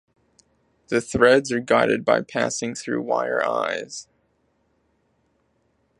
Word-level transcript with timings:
The 0.87 0.99
threads 0.99 1.51
are 1.51 1.59
guided 1.59 2.03
by 2.03 2.21
passing 2.23 2.73
through 2.73 3.03
wire 3.03 3.45
eyes. 3.45 4.07